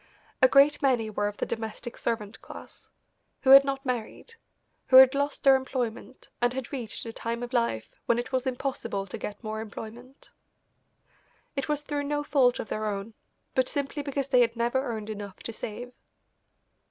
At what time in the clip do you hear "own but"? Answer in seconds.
12.87-13.67